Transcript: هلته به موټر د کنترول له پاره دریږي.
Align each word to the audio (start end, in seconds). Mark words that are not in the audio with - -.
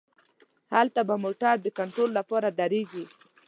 هلته 0.75 1.01
به 1.07 1.15
موټر 1.23 1.55
د 1.61 1.67
کنترول 1.77 2.09
له 2.17 2.23
پاره 2.29 2.49
دریږي. 2.59 3.05